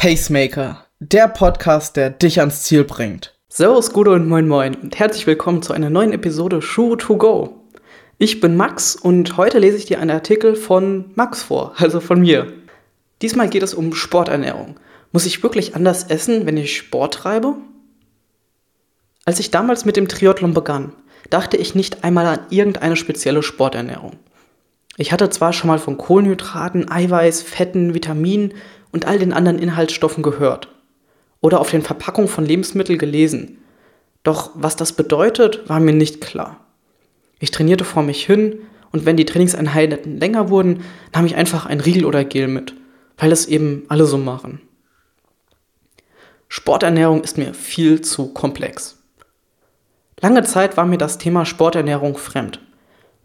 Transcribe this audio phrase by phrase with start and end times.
[0.00, 3.34] Pacemaker, der Podcast, der dich ans Ziel bringt.
[3.50, 7.66] Servus, Gude und Moin Moin und herzlich willkommen zu einer neuen Episode Shoe to Go.
[8.16, 12.18] Ich bin Max und heute lese ich dir einen Artikel von Max vor, also von
[12.22, 12.50] mir.
[13.20, 14.80] Diesmal geht es um Sporternährung.
[15.12, 17.56] Muss ich wirklich anders essen, wenn ich Sport treibe?
[19.26, 20.94] Als ich damals mit dem Triathlon begann,
[21.28, 24.12] dachte ich nicht einmal an irgendeine spezielle Sporternährung.
[25.00, 28.52] Ich hatte zwar schon mal von Kohlenhydraten, Eiweiß, Fetten, Vitaminen
[28.92, 30.68] und all den anderen Inhaltsstoffen gehört
[31.40, 33.56] oder auf den Verpackungen von Lebensmitteln gelesen.
[34.24, 36.60] Doch was das bedeutet, war mir nicht klar.
[37.38, 38.58] Ich trainierte vor mich hin
[38.92, 42.74] und wenn die Trainingseinheiten länger wurden, nahm ich einfach ein Riegel oder Gel mit,
[43.16, 44.60] weil es eben alle so machen.
[46.48, 48.98] Sporternährung ist mir viel zu komplex.
[50.20, 52.60] Lange Zeit war mir das Thema Sporternährung fremd.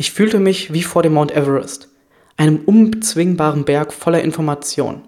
[0.00, 1.88] Ich fühlte mich wie vor dem Mount Everest,
[2.36, 5.02] einem unbezwingbaren Berg voller Informationen.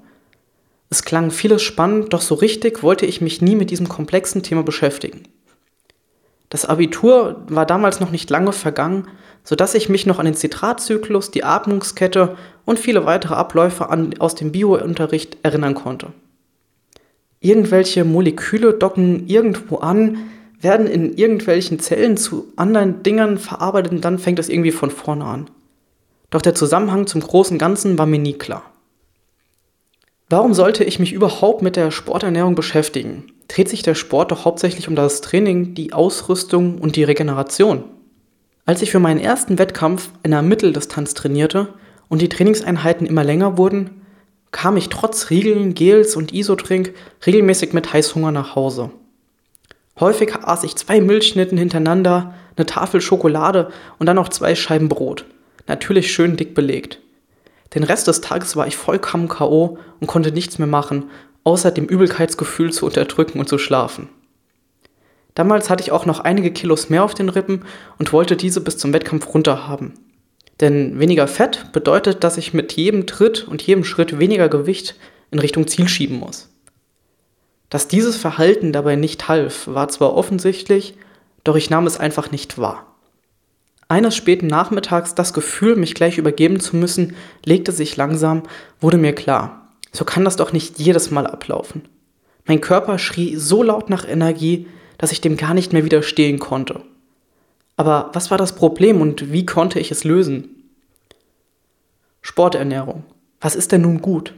[0.91, 4.65] Es klang vieles spannend, doch so richtig wollte ich mich nie mit diesem komplexen Thema
[4.65, 5.23] beschäftigen.
[6.48, 9.06] Das Abitur war damals noch nicht lange vergangen,
[9.45, 14.34] sodass ich mich noch an den Zitratzyklus, die Atmungskette und viele weitere Abläufe an, aus
[14.34, 16.09] dem Biounterricht erinnern konnte.
[17.39, 20.19] Irgendwelche Moleküle docken irgendwo an,
[20.61, 25.25] werden in irgendwelchen Zellen zu anderen Dingern verarbeitet und dann fängt es irgendwie von vorne
[25.25, 25.50] an.
[26.30, 28.62] Doch der Zusammenhang zum großen Ganzen war mir nie klar.
[30.28, 33.25] Warum sollte ich mich überhaupt mit der Sporternährung beschäftigen?
[33.48, 37.83] Dreht sich der Sport doch hauptsächlich um das Training, die Ausrüstung und die Regeneration.
[38.64, 41.75] Als ich für meinen ersten Wettkampf in der Mitteldistanz trainierte
[42.08, 44.03] und die Trainingseinheiten immer länger wurden,
[44.53, 46.94] kam ich trotz Riegeln, Gels und Isotrink
[47.27, 48.91] regelmäßig mit Heißhunger nach Hause.
[50.01, 55.27] Häufig aß ich zwei Milchschnitten hintereinander, eine Tafel Schokolade und dann noch zwei Scheiben Brot.
[55.67, 57.01] Natürlich schön dick belegt.
[57.75, 59.78] Den Rest des Tages war ich vollkommen K.O.
[60.01, 61.11] und konnte nichts mehr machen,
[61.45, 64.09] außer dem Übelkeitsgefühl zu unterdrücken und zu schlafen.
[65.34, 67.65] Damals hatte ich auch noch einige Kilos mehr auf den Rippen
[67.99, 69.94] und wollte diese bis zum Wettkampf runter haben.
[70.61, 74.97] Denn weniger Fett bedeutet, dass ich mit jedem Tritt und jedem Schritt weniger Gewicht
[75.31, 76.50] in Richtung Ziel schieben muss.
[77.70, 80.94] Dass dieses Verhalten dabei nicht half, war zwar offensichtlich,
[81.44, 82.86] doch ich nahm es einfach nicht wahr.
[83.88, 88.42] Eines späten Nachmittags das Gefühl, mich gleich übergeben zu müssen, legte sich langsam,
[88.81, 89.69] wurde mir klar.
[89.92, 91.82] So kann das doch nicht jedes Mal ablaufen.
[92.44, 94.66] Mein Körper schrie so laut nach Energie,
[94.98, 96.82] dass ich dem gar nicht mehr widerstehen konnte.
[97.76, 100.70] Aber was war das Problem und wie konnte ich es lösen?
[102.20, 103.04] Sporternährung.
[103.41, 104.34] Was ist denn nun gut?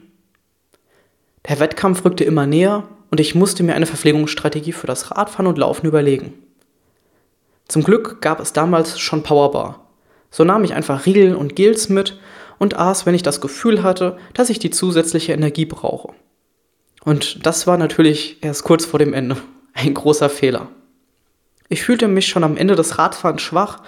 [1.48, 5.58] Der Wettkampf rückte immer näher und ich musste mir eine Verpflegungsstrategie für das Radfahren und
[5.58, 6.34] Laufen überlegen.
[7.68, 9.86] Zum Glück gab es damals schon Powerbar.
[10.30, 12.18] So nahm ich einfach Riegel und Gels mit
[12.58, 16.12] und aß, wenn ich das Gefühl hatte, dass ich die zusätzliche Energie brauche.
[17.04, 19.36] Und das war natürlich erst kurz vor dem Ende.
[19.74, 20.68] Ein großer Fehler.
[21.68, 23.82] Ich fühlte mich schon am Ende des Radfahrens schwach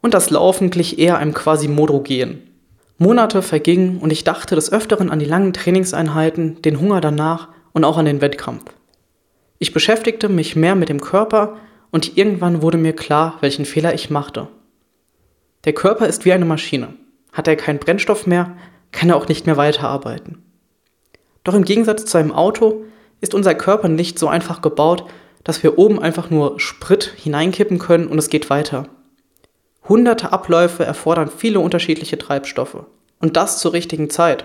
[0.00, 2.53] und das Laufen glich eher einem quasi Modrogen.
[2.98, 7.84] Monate vergingen und ich dachte des Öfteren an die langen Trainingseinheiten, den Hunger danach und
[7.84, 8.64] auch an den Wettkampf.
[9.58, 11.56] Ich beschäftigte mich mehr mit dem Körper
[11.90, 14.48] und irgendwann wurde mir klar, welchen Fehler ich machte.
[15.64, 16.94] Der Körper ist wie eine Maschine.
[17.32, 18.56] Hat er keinen Brennstoff mehr,
[18.92, 20.42] kann er auch nicht mehr weiterarbeiten.
[21.42, 22.84] Doch im Gegensatz zu einem Auto
[23.20, 25.04] ist unser Körper nicht so einfach gebaut,
[25.42, 28.88] dass wir oben einfach nur Sprit hineinkippen können und es geht weiter.
[29.88, 32.84] Hunderte Abläufe erfordern viele unterschiedliche Treibstoffe.
[33.20, 34.44] Und das zur richtigen Zeit.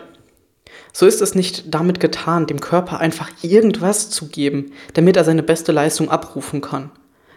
[0.94, 5.44] So ist es nicht damit getan, dem Körper einfach irgendwas zu geben, damit er seine
[5.44, 6.92] beste Leistung abrufen kann.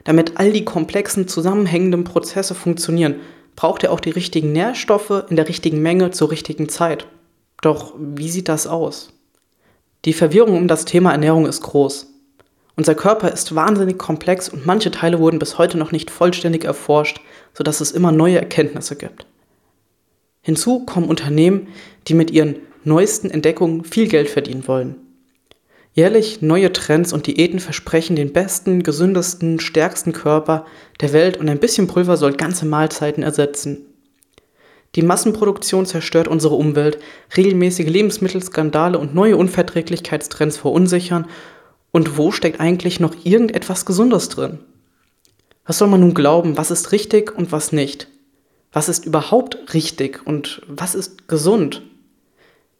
[0.04, 3.16] Damit all die komplexen zusammenhängenden Prozesse funktionieren,
[3.54, 7.06] braucht er auch die richtigen Nährstoffe in der richtigen Menge zur richtigen Zeit.
[7.60, 9.12] Doch wie sieht das aus?
[10.04, 12.11] Die Verwirrung um das Thema Ernährung ist groß.
[12.76, 17.20] Unser Körper ist wahnsinnig komplex und manche Teile wurden bis heute noch nicht vollständig erforscht,
[17.52, 19.26] sodass es immer neue Erkenntnisse gibt.
[20.40, 21.68] Hinzu kommen Unternehmen,
[22.08, 24.96] die mit ihren neuesten Entdeckungen viel Geld verdienen wollen.
[25.94, 30.64] Jährlich neue Trends und Diäten versprechen den besten, gesündesten, stärksten Körper
[31.02, 33.86] der Welt und ein bisschen Pulver soll ganze Mahlzeiten ersetzen.
[34.94, 36.98] Die Massenproduktion zerstört unsere Umwelt,
[37.36, 41.26] regelmäßige Lebensmittelskandale und neue Unverträglichkeitstrends verunsichern.
[41.92, 44.58] Und wo steckt eigentlich noch irgendetwas Gesundes drin?
[45.64, 48.08] Was soll man nun glauben, was ist richtig und was nicht?
[48.72, 51.82] Was ist überhaupt richtig und was ist gesund?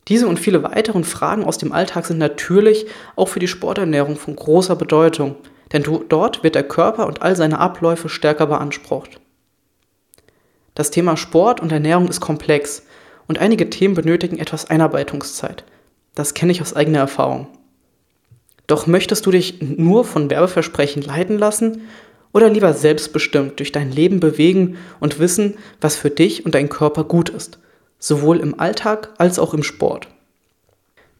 [0.09, 4.35] Diese und viele weitere Fragen aus dem Alltag sind natürlich auch für die Sporternährung von
[4.35, 5.37] großer Bedeutung,
[5.73, 9.21] denn dort wird der Körper und all seine Abläufe stärker beansprucht.
[10.75, 12.85] Das Thema Sport und Ernährung ist komplex
[13.29, 15.65] und einige Themen benötigen etwas Einarbeitungszeit.
[16.15, 17.47] Das kenne ich aus eigener Erfahrung.
[18.73, 21.83] Doch möchtest du dich nur von Werbeversprechen leiten lassen
[22.33, 27.05] oder lieber selbstbestimmt durch dein Leben bewegen und wissen, was für dich und deinen Körper
[27.05, 27.59] gut ist,
[27.99, 30.09] sowohl im Alltag als auch im Sport?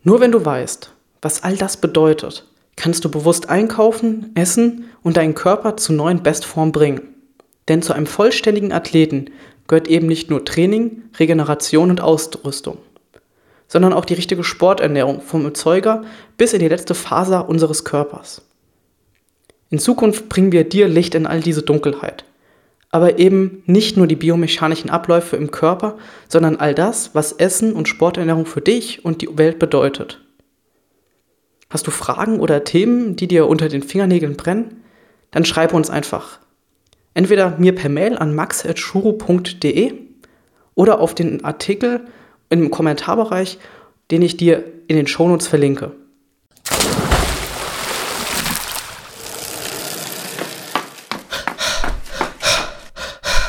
[0.03, 2.47] Nur wenn du weißt, was all das bedeutet,
[2.77, 7.03] kannst du bewusst einkaufen, essen und deinen Körper zu neuen Bestform bringen.
[7.69, 9.27] Denn zu einem vollständigen Athleten
[9.69, 12.79] gehört eben nicht nur Training, Regeneration und Ausrüstung,
[13.73, 16.05] sondern auch die richtige Sporternährung vom Erzeuger
[16.37, 18.43] bis in die letzte Faser unseres Körpers.
[19.71, 22.27] In Zukunft bringen wir dir Licht in all diese Dunkelheit.
[22.91, 25.97] Aber eben nicht nur die biomechanischen Abläufe im Körper,
[26.29, 30.21] sondern all das, was Essen und Sporternährung für dich und die Welt bedeutet.
[31.71, 34.83] Hast du Fragen oder Themen, die dir unter den Fingernägeln brennen?
[35.31, 36.41] Dann schreibe uns einfach.
[37.15, 39.95] Entweder mir per Mail an max.shuru.de
[40.75, 42.03] oder auf den Artikel
[42.61, 43.59] im Kommentarbereich,
[44.11, 45.93] den ich dir in den Shownotes verlinke.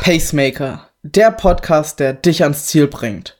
[0.02, 3.38] Pacemaker, der Podcast, der dich ans Ziel bringt.